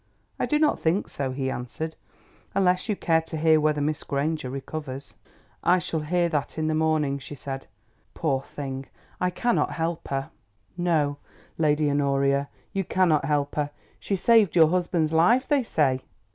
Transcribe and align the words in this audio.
"I 0.39 0.47
do 0.47 0.57
not 0.57 0.79
think 0.79 1.09
so," 1.09 1.29
he 1.29 1.51
answered, 1.51 1.95
"unless 2.55 2.89
you 2.89 2.95
care 2.95 3.21
to 3.21 3.37
hear 3.37 3.61
whether 3.61 3.81
Miss 3.81 4.03
Granger 4.03 4.49
recovers?" 4.49 5.13
"I 5.63 5.77
shall 5.77 5.99
hear 5.99 6.27
that 6.29 6.57
in 6.57 6.65
the 6.65 6.73
morning," 6.73 7.19
she 7.19 7.35
said. 7.35 7.67
"Poor 8.15 8.41
thing, 8.41 8.87
I 9.19 9.29
cannot 9.29 9.73
help 9.73 10.07
her." 10.07 10.31
"No, 10.75 11.17
Lady 11.59 11.87
Honoria, 11.87 12.49
you 12.73 12.83
cannot 12.83 13.25
help 13.25 13.53
her. 13.53 13.69
She 13.99 14.15
saved 14.15 14.55
your 14.55 14.69
husband's 14.69 15.13
life, 15.13 15.47
they 15.47 15.61
say." 15.61 16.01